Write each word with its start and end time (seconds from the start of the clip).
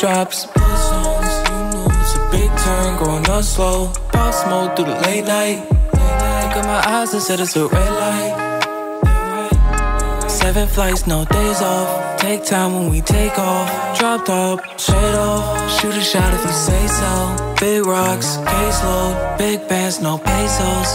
drops. 0.00 0.46
Bosoms, 0.46 1.32
you 1.50 1.60
know 1.72 1.86
it's 2.00 2.14
a 2.16 2.28
big 2.32 2.50
turn, 2.64 2.96
going 3.04 3.28
up 3.28 3.44
slow. 3.44 3.92
Pop 4.12 4.32
smoke 4.32 4.74
through 4.74 4.86
the 4.86 4.98
late 5.02 5.26
night. 5.26 5.60
Look 5.92 6.56
at 6.56 6.64
my 6.64 6.80
eyes 6.94 7.12
and 7.12 7.22
said 7.22 7.38
it's 7.38 7.54
a 7.56 7.66
red 7.68 7.92
light. 8.02 8.34
Seven 10.30 10.66
flights, 10.68 11.06
no 11.06 11.26
days 11.26 11.60
off. 11.60 12.18
Take 12.18 12.44
time 12.44 12.72
when 12.74 12.88
we 12.88 13.02
take 13.02 13.38
off. 13.38 13.98
Drop 13.98 14.24
top, 14.24 14.80
straight 14.80 15.16
off. 15.16 15.70
Shoot 15.78 15.94
a 15.94 16.00
shot 16.00 16.32
if 16.32 16.42
you 16.46 16.52
say 16.52 16.86
so. 16.86 17.54
Big 17.60 17.84
rocks, 17.84 18.38
caseload. 18.38 19.36
Big 19.36 19.68
bands, 19.68 20.00
no 20.00 20.16
pesos. 20.16 20.88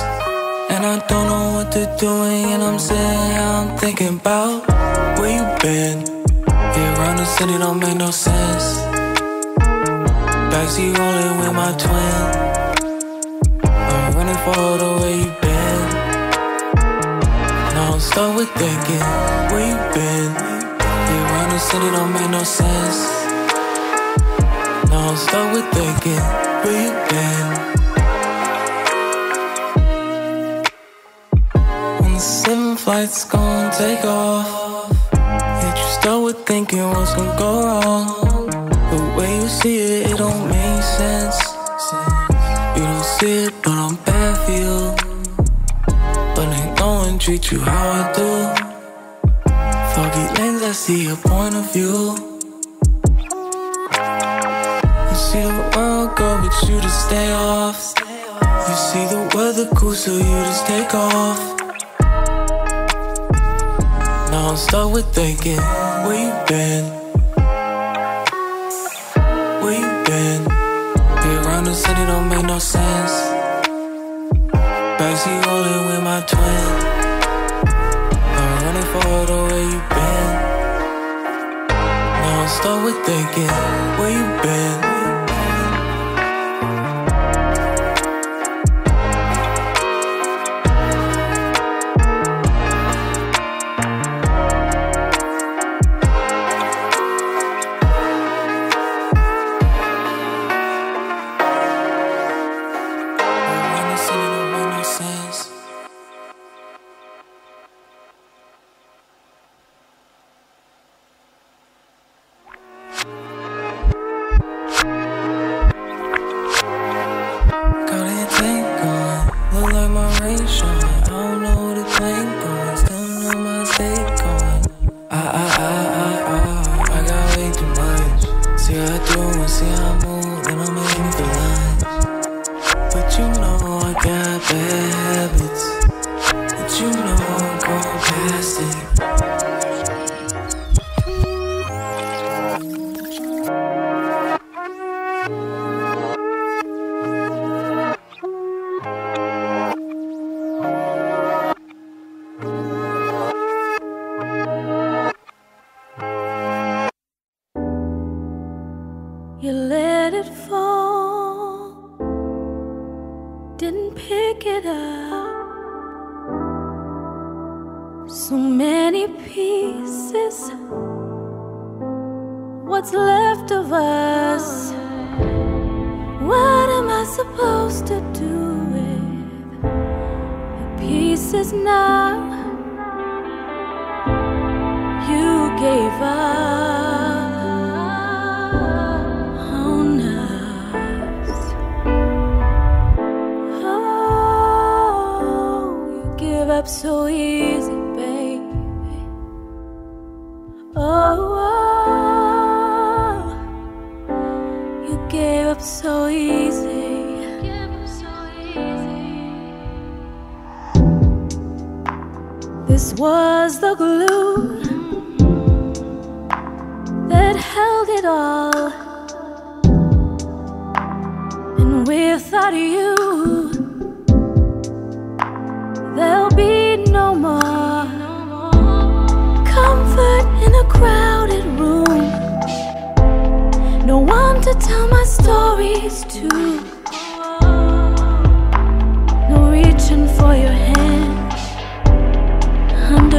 And 0.72 0.84
I 0.84 0.98
don't 1.08 1.28
know 1.28 1.54
what 1.58 1.72
to 1.74 1.96
do, 2.00 2.10
and 2.10 2.64
I'm 2.64 2.80
sitting 2.80 3.38
I'm 3.38 3.78
thinking 3.78 4.18
about 4.18 4.68
where 5.20 5.30
you 5.38 5.46
been. 5.62 6.26
Yeah, 6.48 6.98
around 6.98 7.18
the 7.18 7.26
city 7.26 7.58
don't 7.60 7.80
make 7.80 7.98
no 7.98 8.10
sense. 8.10 8.95
Backseat 10.56 10.98
rolling 10.98 11.36
with 11.42 11.54
my 11.54 11.72
twin. 11.84 12.22
I'm 13.68 14.14
running 14.16 14.40
for 14.46 14.78
the 14.82 14.92
way 15.02 15.14
you've 15.20 15.42
been. 15.42 15.82
Now 17.76 17.92
I'm 17.92 18.00
stuck 18.00 18.32
with 18.38 18.50
thinking 18.52 19.06
where 19.52 19.66
you 19.68 19.78
been. 19.94 20.32
Yeah, 20.32 21.28
around 21.28 21.50
the 21.50 21.60
city 21.60 21.88
don't 21.92 22.12
make 22.14 22.30
no 22.30 22.44
sense. 22.44 23.00
Now 24.90 25.10
I'm 25.10 25.18
stuck 25.18 25.48
with 25.52 25.68
thinking 25.76 26.24
where 26.64 26.80
you 26.86 26.94
been. 27.12 27.48
When 32.00 32.12
the 32.14 32.20
Seven 32.20 32.78
flights 32.78 33.26
gonna 33.26 33.74
take 33.78 34.06
off. 34.06 34.90
Yet 35.12 35.78
you 35.78 35.88
start 36.00 36.24
with 36.24 36.46
thinking 36.46 36.88
what's 36.92 37.14
gonna 37.14 37.38
go 37.38 37.52
wrong. 37.66 38.35
Way 39.16 39.36
you 39.38 39.48
see 39.48 39.78
it, 39.78 40.12
it 40.12 40.18
don't 40.18 40.50
make 40.50 40.84
sense. 40.84 41.40
You 42.76 42.84
don't 42.84 43.06
see 43.06 43.46
it, 43.46 43.54
but 43.64 43.72
I'm 43.72 43.96
bad 44.04 44.38
for 44.44 44.52
you. 44.52 44.94
But 46.36 46.48
ain't 46.54 46.78
no 46.78 46.96
one 47.06 47.18
treat 47.18 47.50
you 47.50 47.60
how 47.60 47.88
I 48.02 48.12
do. 48.14 48.32
Foggy 49.96 50.26
lens, 50.38 50.62
I 50.64 50.72
see 50.74 51.06
your 51.06 51.16
point 51.16 51.56
of 51.56 51.72
view. 51.72 52.18
You 55.10 55.16
see 55.16 55.44
the 55.44 55.72
world 55.76 56.18
go, 56.18 56.38
but 56.42 56.70
you 56.70 56.82
just 56.82 57.06
stay 57.08 57.32
off. 57.32 57.94
You 58.68 58.76
see 58.76 59.06
the 59.08 59.32
weather 59.34 59.70
cool, 59.76 59.94
so 59.94 60.12
you 60.12 60.36
just 60.50 60.68
take 60.68 60.94
off. 60.94 61.40
Now 64.30 64.50
I'm 64.50 64.58
stuck 64.58 64.92
with 64.92 65.08
thinking, 65.16 65.62
where 66.04 66.20
you 66.20 66.46
been? 66.48 67.05
Been? 70.16 70.44
Be 71.22 71.30
around 71.42 71.66
the 71.66 71.74
city 71.74 72.04
don't 72.12 72.28
make 72.30 72.46
no 72.46 72.60
sense. 72.60 73.14
Backseat 74.98 75.40
rolling 75.46 75.84
with 75.90 76.04
my 76.10 76.20
twin. 76.32 76.68
I'm 78.40 78.54
running 78.64 78.90
for 78.94 79.18
the 79.32 79.40
way 79.50 79.64
you 79.74 79.82
been. 79.96 80.32
Now 82.22 82.42
I'm 82.42 82.50
stuck 82.58 82.80
with 82.86 83.00
thinking, 83.10 83.56
where 83.98 84.12
you 84.18 84.26
been? 84.44 84.95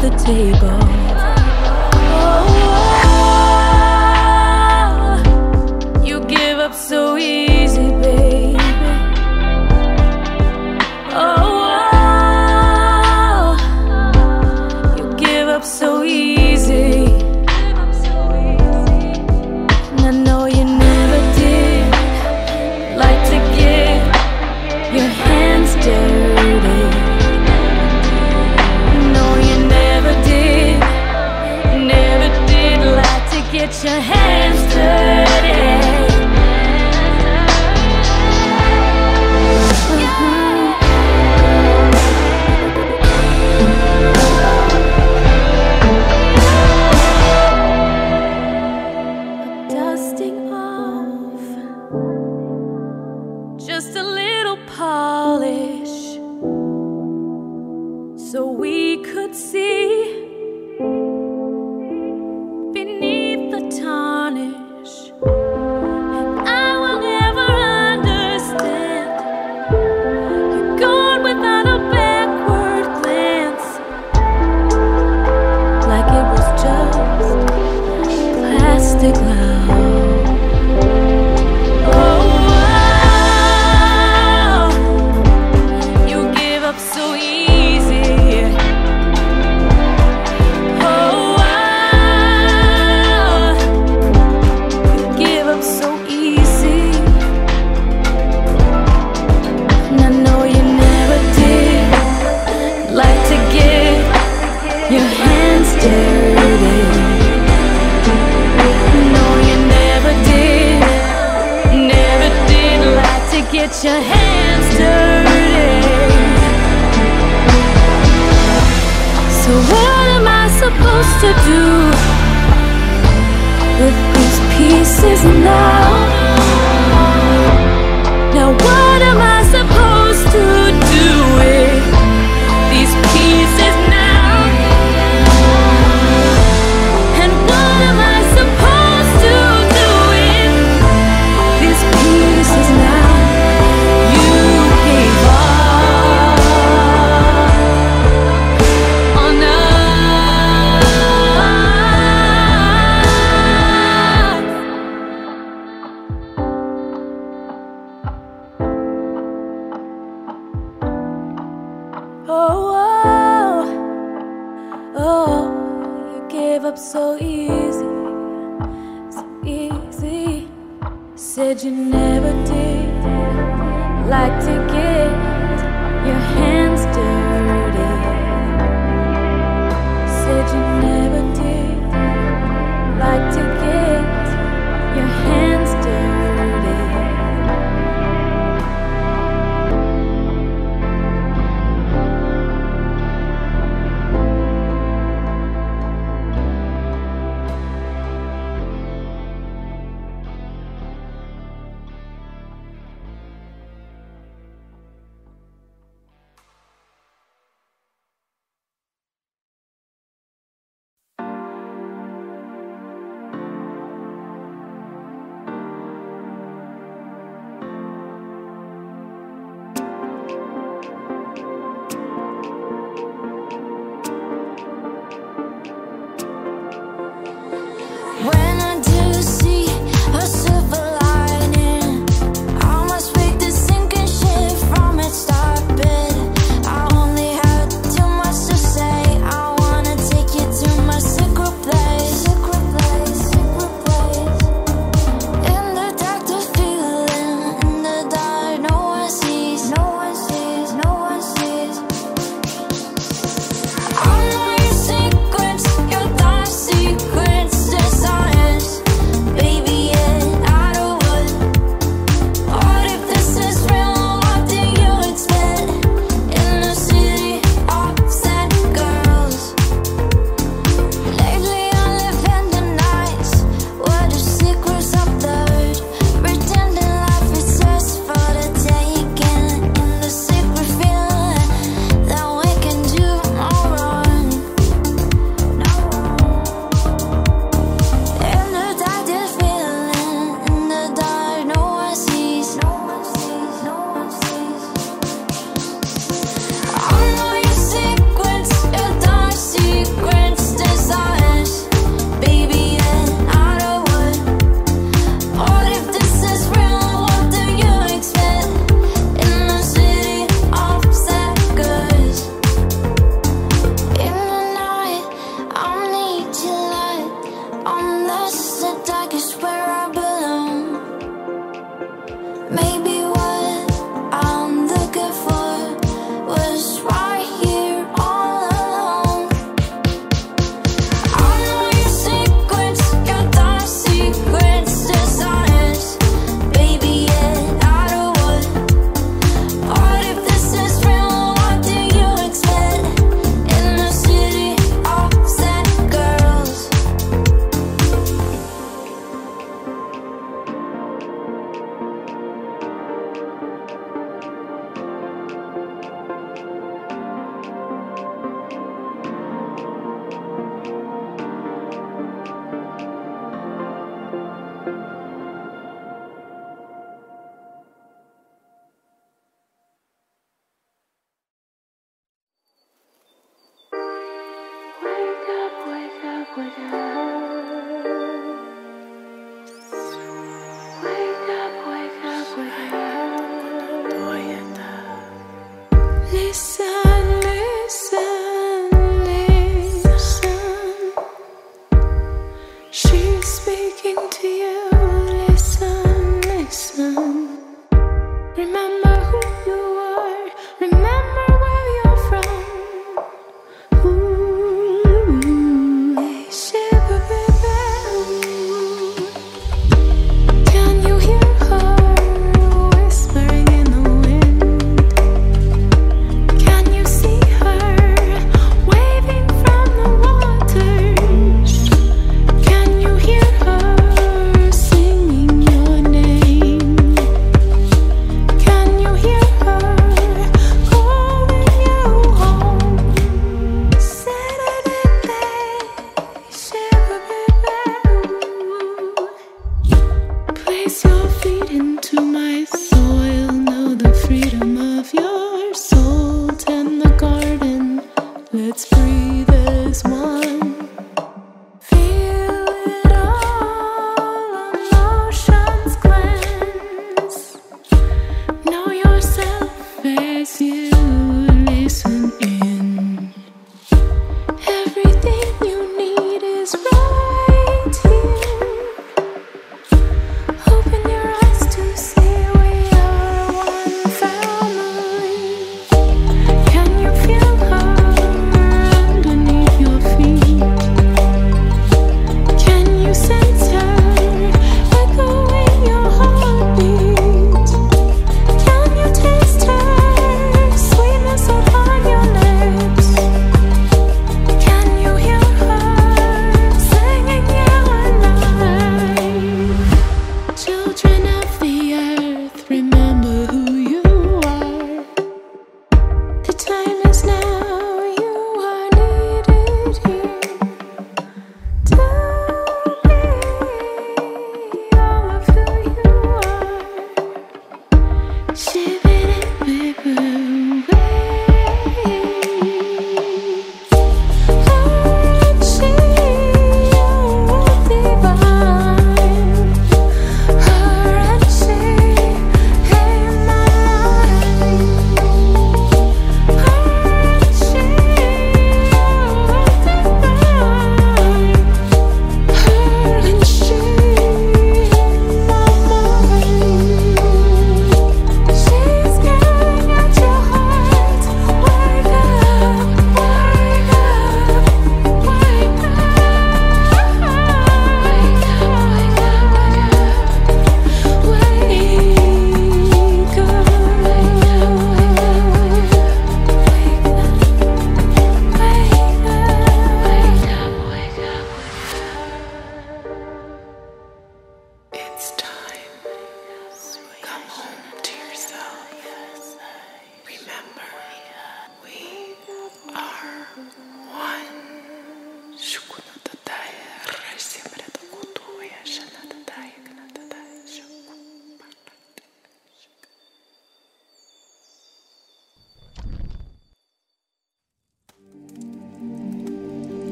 Dirty. 0.00 0.52
No, 0.52 1.07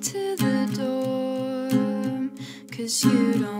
to 0.00 0.36
the 0.36 0.66
door. 0.76 2.30
Cause 2.70 3.04
you 3.04 3.34
don't 3.34 3.57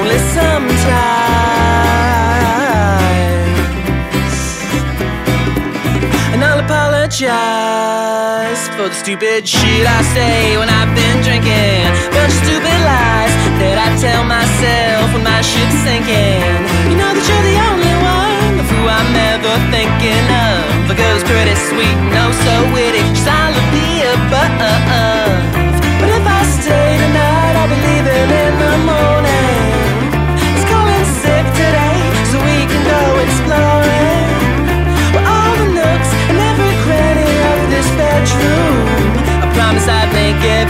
Only 0.00 0.16
sometimes. 0.32 0.80
And 6.32 6.40
I'll 6.42 6.64
apologize 6.64 7.28
for 8.76 8.88
the 8.88 8.94
stupid 8.96 9.46
shit 9.46 9.84
I 9.84 10.00
say 10.16 10.56
when 10.56 10.70
I've 10.72 10.94
been 10.96 11.20
drinking. 11.20 11.84
Bunch 12.16 12.32
of 12.32 12.40
stupid 12.40 12.78
lies 12.88 13.34
that 13.60 13.76
I 13.76 13.92
tell 14.00 14.24
myself 14.24 15.12
when 15.12 15.20
my 15.22 15.44
ship's 15.44 15.76
sinking. 15.84 16.48
You 16.88 16.96
know 16.96 17.12
that 17.12 17.24
you're 17.28 17.46
the 17.52 17.60
only 17.68 17.92
one 18.00 18.56
of 18.56 18.64
who 18.72 18.88
I'm 18.88 19.12
ever 19.36 19.52
thinking 19.68 20.26
of. 20.32 20.88
The 20.88 20.96
girl's 20.96 21.24
pretty 21.28 21.56
sweet, 21.68 21.98
no 22.08 22.32
so 22.32 22.54
witty. 22.72 23.04
She's 23.12 23.28
all 23.28 23.52
of 23.52 23.66
the 23.68 24.16
above. 24.16 25.29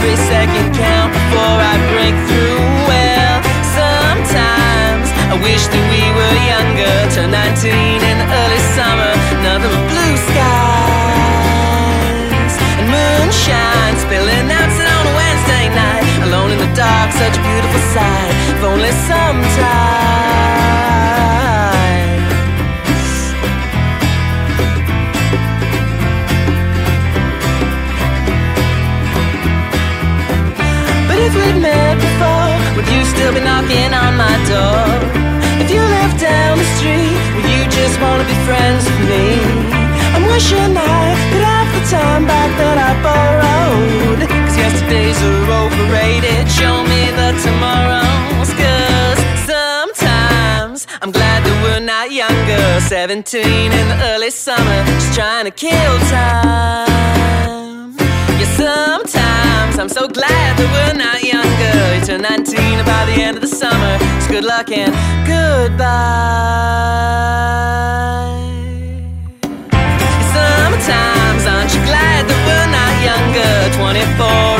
Every 0.01 0.17
second 0.17 0.73
count 0.73 1.13
before 1.13 1.57
I 1.61 1.77
break 1.93 2.17
through. 2.25 2.57
Well, 2.89 3.37
sometimes 3.77 5.13
I 5.29 5.37
wish 5.45 5.61
that 5.69 5.85
we 5.93 6.01
were 6.17 6.37
younger. 6.49 6.89
Turn 7.13 7.29
19 7.29 8.01
in 8.09 8.17
the 8.17 8.25
early 8.25 8.61
summer, 8.73 9.13
nothing 9.45 9.69
but 9.69 9.85
blue 9.93 10.17
skies 10.33 11.33
and 12.81 12.89
moonshine 12.89 13.95
spilling 14.01 14.49
out 14.49 14.73
on 14.73 15.05
a 15.05 15.13
Wednesday 15.21 15.69
night. 15.69 16.01
Alone 16.25 16.49
in 16.49 16.57
the 16.57 16.71
dark, 16.73 17.13
such 17.13 17.37
a 17.37 17.41
beautiful 17.45 17.83
sight. 17.93 18.33
If 18.57 18.63
only 18.65 18.89
sometimes. 19.05 20.10
We'd 31.41 31.61
met 31.61 31.95
before, 31.97 32.53
would 32.75 32.87
you 32.93 33.03
still 33.05 33.33
be 33.33 33.41
knocking 33.41 33.91
on 33.93 34.15
my 34.15 34.35
door? 34.45 34.85
If 35.61 35.69
you 35.73 35.81
lived 35.81 36.19
down 36.19 36.57
the 36.57 36.69
street, 36.77 37.17
would 37.35 37.47
you 37.55 37.63
just 37.69 37.95
wanna 38.01 38.25
be 38.25 38.37
friends 38.47 38.85
with 38.85 39.01
me? 39.11 39.25
I'm 40.15 40.25
wishing 40.33 40.73
I 40.75 41.03
could 41.31 41.45
have 41.53 41.69
the 41.75 41.83
time 41.89 42.23
back 42.25 42.49
that 42.61 42.77
I 42.89 42.91
borrowed. 43.07 44.19
Cause 44.29 44.57
yesterdays 44.57 45.19
are 45.29 45.43
overrated. 45.61 46.43
Show 46.59 46.75
me 46.91 47.01
the 47.19 47.29
tomorrows. 47.45 48.49
Cause 48.61 49.19
sometimes 49.53 50.87
I'm 51.01 51.11
glad 51.11 51.39
that 51.45 51.57
we're 51.63 51.85
not 51.93 52.11
younger. 52.11 52.63
17 52.81 53.71
in 53.71 53.85
the 53.91 53.97
early 54.11 54.31
summer, 54.31 54.77
just 54.85 55.13
trying 55.13 55.45
to 55.45 55.51
kill 55.51 55.93
time. 56.11 57.95
Yeah, 58.39 58.51
sometimes 58.57 59.30
I'm 59.79 59.89
so 59.89 60.07
glad 60.07 60.57
that 60.57 60.69
we're 60.73 60.97
not 60.97 61.23
younger. 61.23 61.73
You 61.95 62.01
turn 62.05 62.21
19 62.21 62.85
by 62.85 63.05
the 63.05 63.15
end 63.17 63.37
of 63.37 63.41
the 63.41 63.47
summer. 63.47 63.97
It's 64.17 64.27
good 64.27 64.43
luck 64.43 64.69
and 64.69 64.91
goodbye. 65.23 65.81
Sometimes 70.35 71.41
aren't 71.47 71.71
you 71.73 71.81
glad 71.87 72.27
that 72.27 72.41
we're 72.45 72.71
not 72.73 72.93
younger? 72.99 73.51
24 73.79 73.97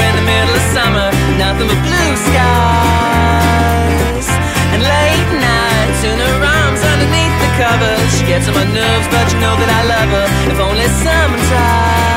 in 0.07 0.13
the 0.15 0.25
middle 0.25 0.55
of 0.55 0.65
summer, 0.73 1.07
nothing 1.37 1.67
but 1.67 1.81
blue 1.85 2.13
skies. 2.31 4.27
And 4.73 4.81
late 4.81 5.31
nights 5.37 6.01
in 6.07 6.17
her 6.17 6.37
arms 6.45 6.81
underneath 6.81 7.35
the 7.41 7.51
covers. 7.59 8.09
She 8.15 8.23
gets 8.25 8.47
on 8.47 8.55
my 8.55 8.65
nerves, 8.69 9.07
but 9.11 9.27
you 9.29 9.37
know 9.43 9.53
that 9.59 9.69
I 9.69 9.81
love 9.91 10.09
her. 10.13 10.27
If 10.49 10.57
only 10.57 10.87
sometimes. 11.03 12.10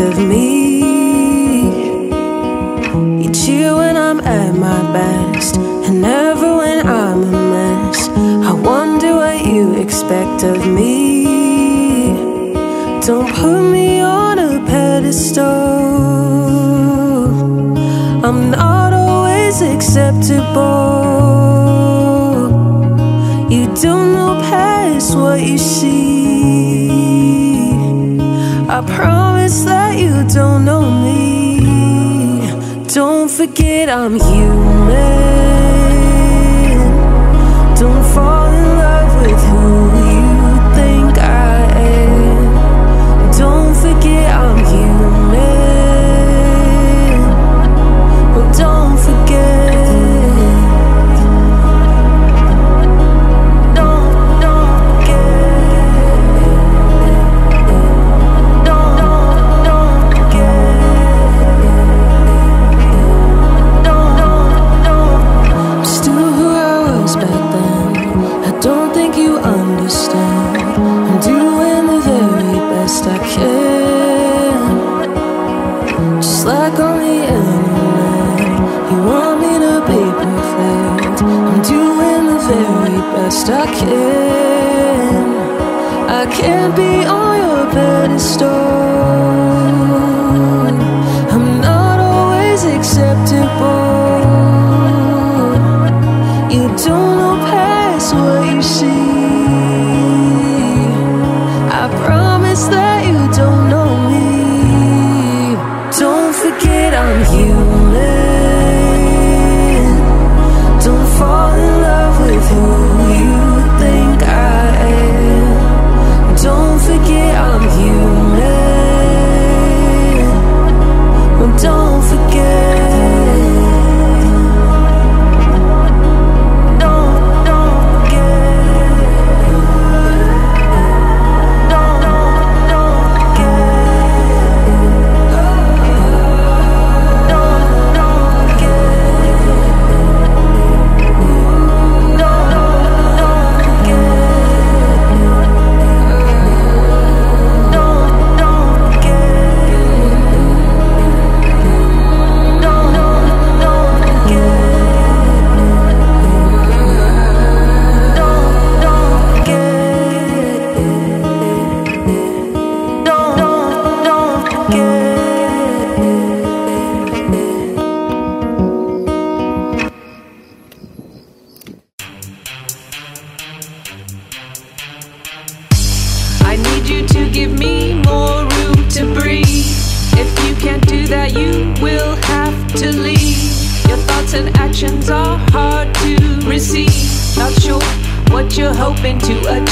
Of 0.00 0.16
me. 0.18 0.80
It's 3.24 3.48
You 3.48 3.76
when 3.76 3.96
I'm 3.96 4.20
at 4.20 4.54
my 4.54 4.82
best, 4.92 5.56
and 5.56 6.00
never 6.00 6.56
when 6.58 6.86
I'm 6.86 7.22
a 7.22 7.30
mess. 7.54 8.08
I 8.50 8.52
wonder 8.52 9.16
what 9.16 9.44
you 9.44 9.74
expect 9.74 10.44
of 10.44 10.66
me. 10.66 11.24
Don't 13.00 13.34
put 13.34 13.62
me 13.72 14.00
on 14.00 14.38
a 14.38 14.60
pedestal. 14.66 15.44
I'm 18.24 18.50
not 18.50 18.92
always 18.92 19.62
acceptable. 19.62 20.68
You 23.50 23.66
don't 23.82 24.12
know 24.12 24.38
past 24.48 25.16
what 25.16 25.40
you 25.42 25.58
see. 25.58 26.90
I 28.68 28.80
promise 29.48 29.64
that 29.64 29.98
you 29.98 30.24
don't 30.34 30.64
know 30.64 30.90
me. 30.90 31.60
Don't 32.88 33.30
forget 33.30 33.88
I'm 33.88 34.18
human. 34.20 35.47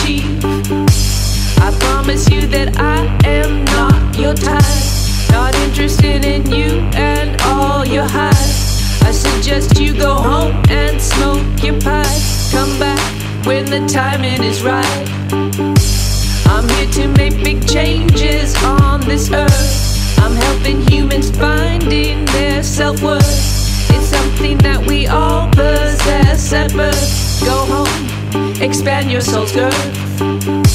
Achieve. 0.06 0.44
I 1.58 1.76
promise 1.80 2.28
you 2.30 2.46
that 2.48 2.78
I 2.78 3.06
am 3.26 3.64
not 3.64 4.16
your 4.16 4.34
type. 4.34 4.62
Not 5.30 5.54
interested 5.66 6.24
in 6.24 6.46
you 6.50 6.80
and 6.94 7.40
all 7.42 7.84
your 7.84 8.06
hype. 8.06 8.34
I 9.02 9.12
suggest 9.12 9.78
you 9.80 9.94
go 9.94 10.14
home 10.14 10.62
and 10.68 11.00
smoke 11.00 11.62
your 11.62 11.80
pipe. 11.80 12.06
Come 12.52 12.78
back 12.78 13.46
when 13.46 13.64
the 13.66 13.86
timing 13.88 14.42
is 14.42 14.62
right. 14.62 15.08
I'm 16.46 16.68
here 16.68 16.90
to 16.98 17.08
make 17.08 17.34
big 17.42 17.66
changes 17.68 18.54
on 18.62 19.00
this 19.02 19.30
earth. 19.32 20.18
I'm 20.18 20.34
helping 20.34 20.80
humans 20.88 21.30
finding 21.36 22.24
their 22.26 22.62
self 22.62 23.02
worth. 23.02 23.90
It's 23.90 24.06
something 24.06 24.58
that 24.58 24.84
we 24.86 25.06
all 25.06 25.48
possess 25.50 26.52
at 26.52 26.72
birth. 26.72 27.26
Go 27.44 27.56
home, 27.66 27.85
expand 28.60 29.10
your 29.10 29.20
soul's 29.20 29.52
girth. 29.52 30.65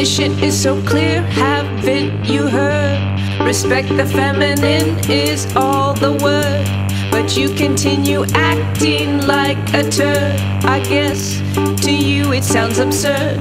Mission 0.00 0.32
is 0.42 0.58
so 0.58 0.80
clear, 0.84 1.20
haven't 1.20 2.24
you 2.24 2.46
heard? 2.46 2.98
Respect 3.44 3.86
the 3.88 4.06
feminine 4.06 4.98
is 5.10 5.44
all 5.54 5.92
the 5.92 6.12
word. 6.24 6.64
But 7.10 7.36
you 7.36 7.50
continue 7.54 8.24
acting 8.32 9.26
like 9.26 9.58
a 9.74 9.82
turd. 9.90 10.40
I 10.64 10.80
guess 10.88 11.38
to 11.84 11.92
you 11.94 12.32
it 12.32 12.44
sounds 12.44 12.78
absurd. 12.78 13.40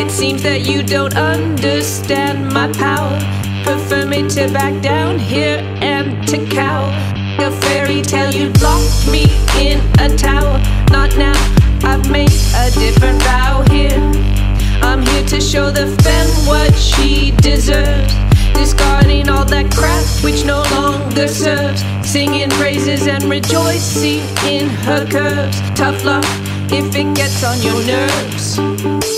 It 0.00 0.10
seems 0.10 0.42
that 0.42 0.62
you 0.62 0.82
don't 0.82 1.16
understand 1.16 2.48
my 2.48 2.66
power. 2.72 3.16
Prefer 3.62 4.06
me 4.06 4.28
to 4.30 4.52
back 4.52 4.82
down 4.82 5.20
here 5.20 5.58
and 5.80 6.26
to 6.26 6.44
cower. 6.46 6.90
A 7.46 7.52
fairy 7.62 8.02
tale, 8.02 8.32
you'd 8.34 8.60
lock 8.60 8.82
me 9.06 9.26
in 9.56 9.78
a 10.00 10.08
tower. 10.16 10.58
Not 10.90 11.16
now, 11.16 11.38
I've 11.84 12.10
made 12.10 12.40
a 12.56 12.72
different 12.72 13.22
vow 13.22 13.62
here. 13.70 14.07
I'm 14.98 15.06
here 15.06 15.26
to 15.26 15.40
show 15.40 15.70
the 15.70 15.86
femme 16.02 16.46
what 16.48 16.74
she 16.74 17.30
deserves. 17.30 18.12
Discarding 18.52 19.28
all 19.28 19.44
that 19.44 19.70
crap 19.72 20.04
which 20.24 20.44
no 20.44 20.64
longer 20.72 21.28
serves. 21.28 21.84
Singing 22.02 22.50
praises 22.50 23.06
and 23.06 23.22
rejoicing 23.22 24.22
in 24.44 24.68
her 24.68 25.06
curves. 25.06 25.60
Tough 25.76 26.04
luck 26.04 26.24
if 26.72 26.96
it 26.96 27.14
gets 27.14 27.44
on 27.44 27.62
your 27.62 27.80
nerves. 27.86 29.17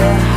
there 0.00 0.29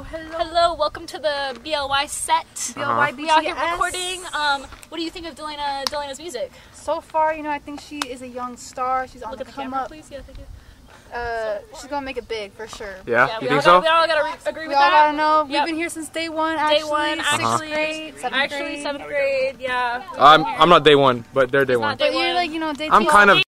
Hello, 0.00 0.44
hello. 0.44 0.74
Welcome 0.74 1.06
to 1.08 1.18
the 1.18 1.60
BLY 1.62 2.06
set. 2.06 2.46
BLY 2.74 2.82
BTS. 2.84 2.86
Uh-huh. 2.86 3.12
We 3.18 3.28
are 3.28 3.42
here 3.42 3.54
recording. 3.54 4.22
Um, 4.32 4.62
what 4.88 4.96
do 4.96 5.02
you 5.02 5.10
think 5.10 5.26
of 5.26 5.34
Dalaina 5.34 5.84
Dalaina's 5.84 6.18
music? 6.18 6.50
So 6.72 7.02
far, 7.02 7.34
you 7.34 7.42
know, 7.42 7.50
I 7.50 7.58
think 7.58 7.82
she 7.82 7.98
is 7.98 8.22
a 8.22 8.28
young 8.28 8.56
star. 8.56 9.06
She's 9.06 9.22
on 9.22 9.32
the, 9.32 9.38
the 9.38 9.44
come 9.44 9.64
camera, 9.64 9.80
up. 9.80 9.88
Please. 9.88 10.08
Yeah, 10.10 10.22
thank 10.22 10.38
you. 10.38 10.44
Uh, 11.12 11.58
so 11.58 11.80
she's 11.80 11.90
gonna 11.90 12.06
make 12.06 12.16
it 12.16 12.26
big 12.28 12.52
for 12.52 12.66
sure. 12.66 12.94
Yeah, 13.06 13.26
yeah 13.26 13.40
you 13.42 13.48
think 13.48 13.62
so? 13.62 13.72
Gotta, 13.72 13.82
we 13.82 13.88
all 13.88 14.06
gotta 14.06 14.48
agree 14.48 14.62
we 14.62 14.68
with 14.68 14.78
that. 14.78 14.90
We 14.90 14.96
all 14.96 15.12
gotta 15.12 15.16
know. 15.16 15.52
Yep. 15.52 15.60
We've 15.66 15.72
been 15.72 15.76
here 15.76 15.90
since 15.90 16.08
day 16.08 16.30
one. 16.30 16.56
Actually, 16.56 16.78
day 16.78 16.84
one, 16.84 17.20
actually, 17.20 17.44
uh 17.44 17.48
-huh. 17.48 17.68
grade, 17.68 18.14
seventh 18.20 18.42
actually, 18.42 18.60
grade. 18.60 18.82
seventh 18.82 19.06
grade. 19.06 19.56
Yeah. 19.60 20.02
Uh, 20.16 20.32
I'm 20.32 20.42
I'm 20.46 20.68
not 20.70 20.82
day 20.82 20.94
one, 20.94 21.24
but 21.34 21.52
they're 21.52 21.66
day 21.66 21.74
it's 21.74 21.82
one. 21.82 21.96
Day 21.96 22.08
but 22.08 22.14
one. 22.14 22.24
you're 22.24 22.40
like 22.40 22.52
you 22.54 22.60
know 22.60 22.72
day 22.72 22.88
two. 22.88 22.96
I'm 22.96 23.04
kind 23.04 23.30
of. 23.30 23.49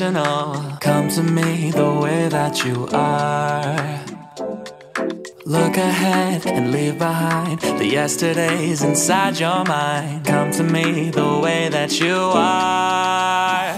Intentional. 0.00 0.78
Come 0.80 1.08
to 1.08 1.22
me 1.22 1.70
the 1.70 1.92
way 2.00 2.28
that 2.28 2.64
you 2.64 2.88
are. 2.92 4.04
Look 5.44 5.76
ahead 5.76 6.46
and 6.46 6.70
leave 6.70 6.98
behind 6.98 7.60
the 7.60 7.86
yesterdays 7.86 8.82
inside 8.82 9.40
your 9.40 9.64
mind. 9.64 10.24
Come 10.24 10.52
to 10.52 10.62
me 10.62 11.10
the 11.10 11.40
way 11.42 11.68
that 11.70 11.98
you 12.00 12.14
are. 12.14 13.74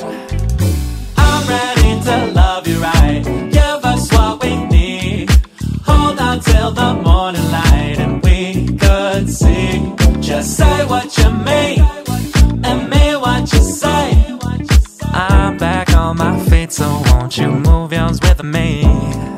I'm 1.16 1.48
ready 1.48 2.02
to 2.04 2.32
love 2.34 2.66
you 2.66 2.78
right. 2.80 3.22
Give 3.50 3.84
us 3.84 4.12
what 4.12 4.42
we 4.42 4.56
need. 4.66 5.30
Hold 5.86 6.18
on 6.18 6.40
till 6.40 6.70
the 6.72 6.94
morning 6.94 7.50
light 7.50 7.96
and 7.98 8.22
we 8.22 8.66
could 8.76 9.30
see. 9.30 9.94
Just 10.20 10.56
say 10.58 10.84
what 10.86 11.16
you 11.16 11.19
so 16.70 17.02
won't 17.06 17.36
you 17.36 17.50
move 17.50 17.92
yours 17.92 18.20
with 18.20 18.44
me? 18.44 19.29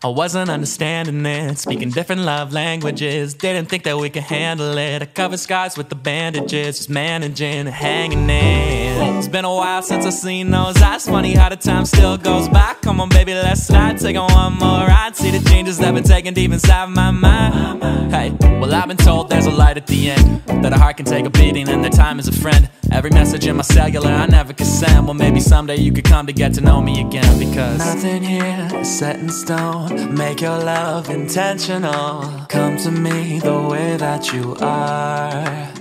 I 0.00 0.06
wasn't 0.06 0.48
understanding 0.48 1.26
it, 1.26 1.58
speaking 1.58 1.90
different 1.90 2.20
love 2.22 2.52
languages. 2.52 3.34
Didn't 3.34 3.68
think 3.68 3.82
that 3.82 3.98
we 3.98 4.10
could 4.10 4.22
handle 4.22 4.78
it. 4.78 5.02
I 5.02 5.06
covered 5.06 5.40
scars 5.40 5.76
with 5.76 5.88
the 5.88 5.96
bandages, 5.96 6.78
just 6.78 6.88
managing 6.88 7.66
hanging 7.66 8.30
in. 8.30 9.16
It's 9.18 9.26
been 9.26 9.44
a 9.44 9.52
while 9.52 9.82
since 9.82 10.06
I 10.06 10.10
seen 10.10 10.52
those 10.52 10.80
eyes. 10.80 11.06
Funny 11.06 11.34
how 11.34 11.48
the 11.48 11.56
time 11.56 11.84
still 11.84 12.16
goes 12.16 12.48
by. 12.48 12.76
Come 12.80 13.00
on, 13.00 13.08
baby, 13.08 13.34
let's 13.34 13.66
slide. 13.66 13.98
Take 13.98 14.16
on 14.16 14.32
one 14.32 14.52
more 14.54 14.86
ride. 14.86 15.16
See 15.16 15.32
the 15.32 15.44
changes 15.48 15.78
that 15.78 15.92
been 15.92 16.04
taking 16.04 16.32
deep 16.32 16.52
inside 16.52 16.90
my 16.90 17.10
mind. 17.10 18.12
Hey, 18.12 18.30
well, 18.40 18.72
I've 18.72 18.86
been 18.86 18.96
told 18.96 19.30
there's 19.30 19.46
a 19.46 19.50
light 19.50 19.76
at 19.76 19.88
the 19.88 20.10
end. 20.10 20.42
That 20.62 20.72
a 20.72 20.78
heart 20.78 20.96
can 20.96 21.06
take 21.06 21.26
a 21.26 21.30
beating 21.30 21.68
and 21.68 21.84
that 21.84 21.92
time 21.92 22.20
is 22.20 22.28
a 22.28 22.32
friend. 22.32 22.70
Every 22.90 23.10
message 23.10 23.46
in 23.46 23.56
my 23.56 23.62
cellular 23.62 24.10
I 24.10 24.26
never 24.26 24.52
could 24.52 24.66
send. 24.66 25.06
Well, 25.06 25.14
maybe 25.14 25.40
someday 25.40 25.76
you 25.76 25.92
could 25.92 26.04
come 26.04 26.26
to 26.26 26.32
get 26.32 26.54
to 26.54 26.60
know 26.60 26.80
me 26.80 27.00
again 27.00 27.38
because 27.38 27.78
nothing 27.78 28.22
here 28.22 28.68
is 28.74 28.98
set 28.98 29.16
in 29.16 29.28
stone. 29.28 29.87
Make 29.90 30.40
your 30.40 30.58
love 30.58 31.08
intentional. 31.08 32.46
Come 32.48 32.76
to 32.78 32.90
me 32.90 33.38
the 33.38 33.60
way 33.70 33.96
that 33.96 34.32
you 34.32 34.56
are. 34.60 35.72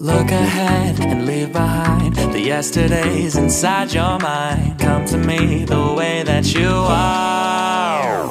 Look 0.00 0.30
ahead 0.30 1.00
and 1.00 1.24
leave 1.26 1.52
behind 1.52 2.16
the 2.16 2.40
yesterdays 2.40 3.36
inside 3.36 3.92
your 3.92 4.18
mind. 4.18 4.78
Come 4.78 5.04
to 5.06 5.16
me 5.16 5.64
the 5.64 5.94
way 5.96 6.22
that 6.24 6.52
you 6.54 6.68
are. 6.68 8.24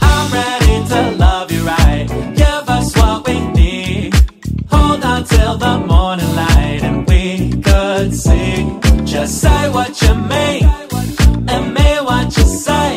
I'm 0.00 0.32
ready 0.32 0.88
to 0.88 1.10
love 1.18 1.50
you 1.50 1.62
right. 1.66 2.06
Give 2.36 2.68
us 2.68 2.96
what 2.96 3.26
we 3.26 3.40
need. 3.52 4.14
Hold 4.70 5.04
on 5.04 5.24
till 5.24 5.56
the 5.58 5.78
morning 5.78 6.34
light 6.36 6.80
and 6.82 7.06
we 7.08 7.60
could 7.60 8.14
see. 8.14 8.70
Just 9.04 9.40
say 9.40 9.68
what 9.70 10.00
you 10.00 10.14
mean 10.14 10.64
and 11.48 11.74
mean 11.74 12.04
what 12.04 12.36
you 12.36 12.44
say. 12.44 12.95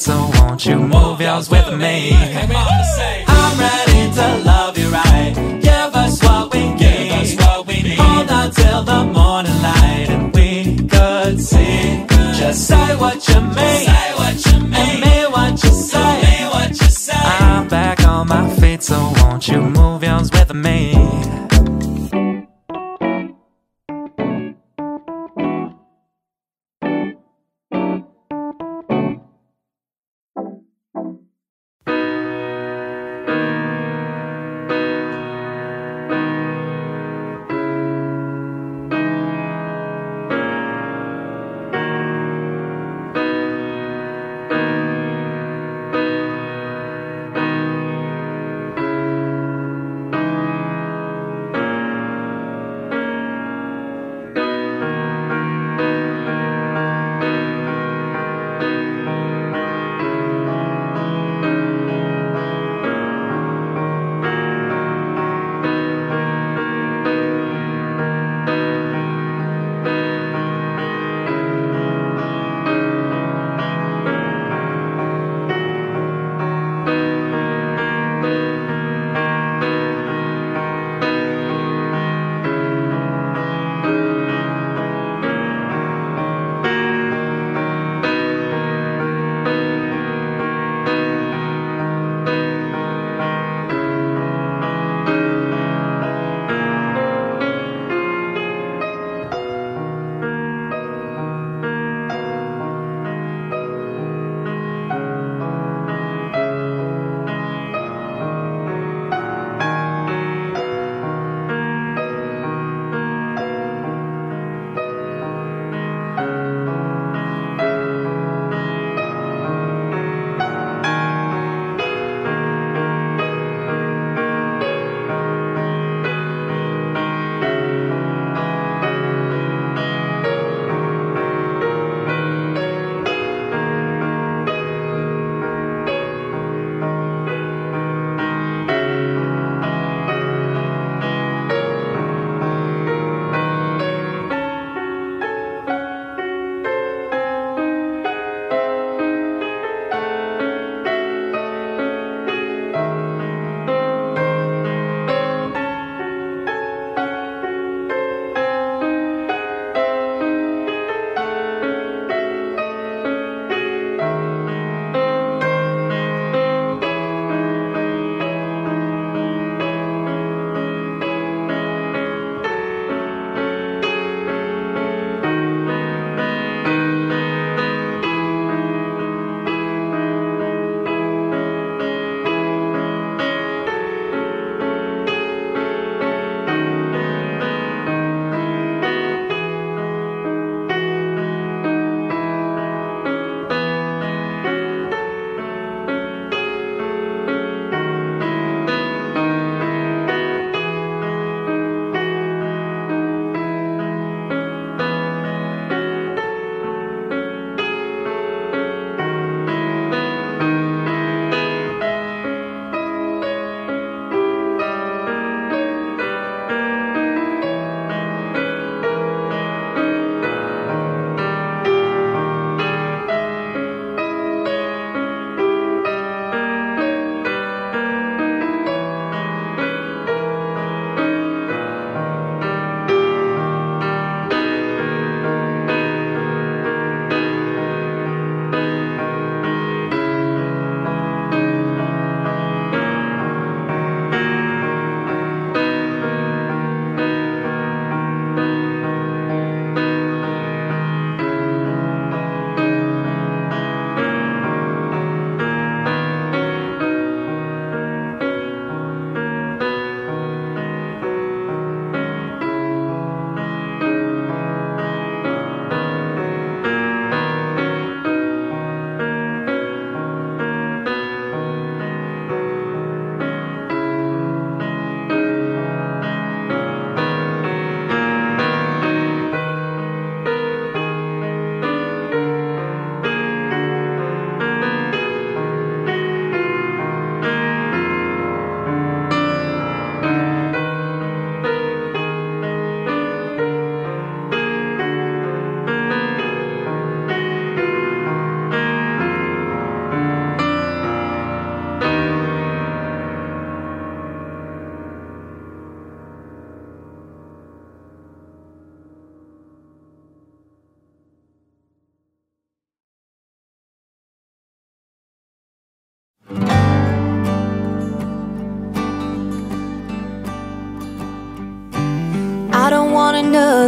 Feet, 0.00 0.06
so 0.06 0.30
won't 0.34 0.64
you 0.64 0.76
move 0.76 1.20
yours 1.20 1.50
with 1.50 1.72
me? 1.76 2.12
I'm 2.12 3.58
ready 3.58 4.12
to 4.14 4.44
love 4.44 4.78
you 4.78 4.88
right. 4.88 5.34
Give 5.60 5.94
us 5.94 6.22
what 6.22 6.52
we 6.52 6.70
need. 6.70 7.98
Hold 7.98 8.30
on 8.30 8.50
till 8.50 8.82
the 8.82 9.04
morning 9.04 9.62
light 9.62 10.06
and 10.08 10.34
we 10.34 10.76
could 10.88 11.40
see. 11.40 12.06
Just 12.38 12.66
say 12.66 12.96
what 12.96 13.28
you 13.28 13.40
mean. 13.40 13.88
And 14.72 15.00
mean 15.00 15.30
what 15.30 15.62
you 15.62 15.70
say. 15.70 17.14
I'm 17.14 17.68
back 17.68 18.06
on 18.06 18.28
my 18.28 18.48
feet, 18.56 18.82
so 18.82 19.12
won't 19.16 19.48
you 19.48 19.60
move 19.60 20.02
yours 20.02 20.30
with 20.30 20.54
me? 20.54 21.49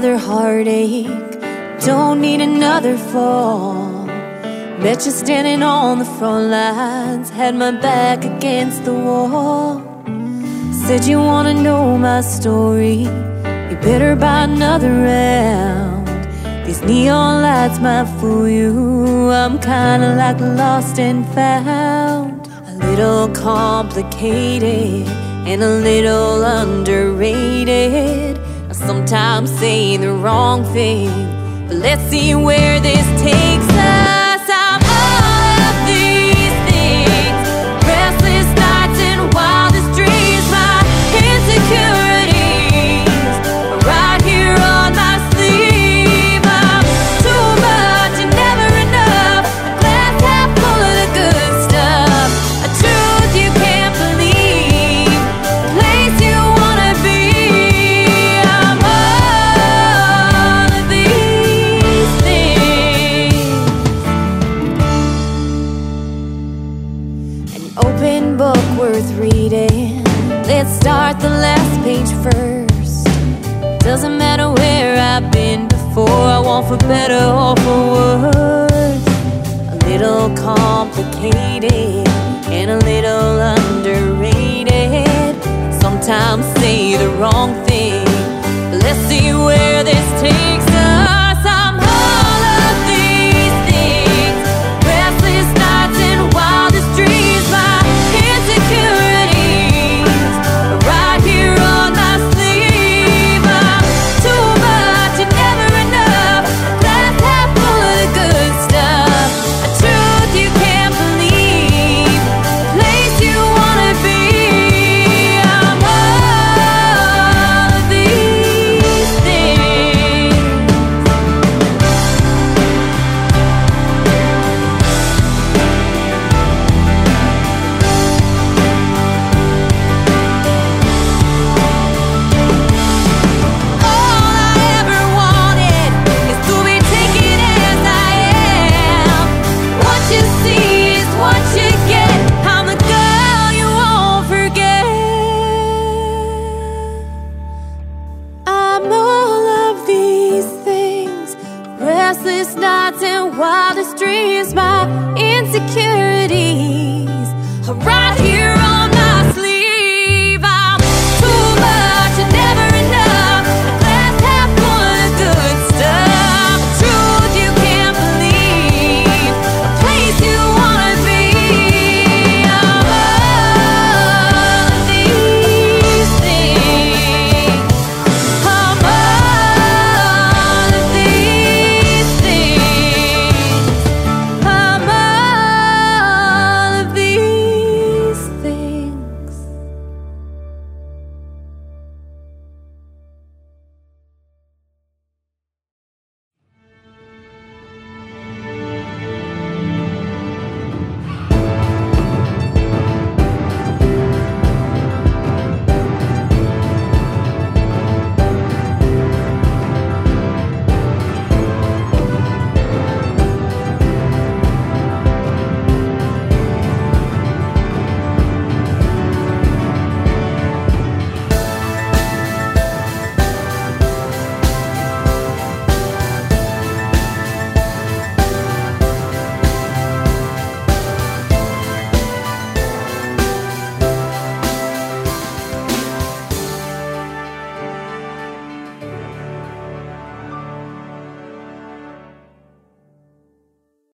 Another 0.03 0.19
heartache. 0.19 1.07
Don't 1.87 2.21
need 2.21 2.41
another 2.41 2.97
fall. 2.97 4.05
Met 4.83 5.07
you 5.07 5.13
standing 5.13 5.63
on 5.63 6.01
the 6.01 6.05
front 6.05 6.51
lines, 6.51 7.31
had 7.31 7.55
my 7.55 7.71
back 7.71 8.25
against 8.25 8.85
the 8.85 8.95
wall. 8.95 9.81
Said 10.73 11.05
you 11.05 11.19
wanna 11.19 11.55
know 11.55 11.97
my 11.97 12.21
story. 12.21 13.03
You 13.69 13.77
better 13.81 14.17
buy 14.17 14.43
another 14.43 14.91
round. 14.91 16.09
These 16.67 16.83
neon 16.83 17.43
lights 17.43 17.79
might 17.79 18.09
fool 18.19 18.49
you. 18.49 19.31
I'm 19.31 19.61
kinda 19.61 20.17
like 20.17 20.41
lost 20.41 20.99
and 20.99 21.25
found. 21.29 22.49
A 22.71 22.75
little 22.89 23.29
complicated 23.29 25.07
and 25.47 25.63
a 25.63 25.75
little 25.89 26.43
underrated. 26.43 28.32
Sometimes 29.13 29.51
say 29.59 29.99
the 29.99 30.11
wrong 30.11 30.65
thing, 30.73 31.11
but 31.69 31.77
let's 31.77 32.03
see 32.05 32.35
where 32.35 32.81
this 32.81 33.05
takes 33.21 33.72